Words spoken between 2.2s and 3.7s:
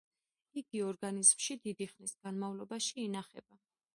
განმავლობაში ინახება.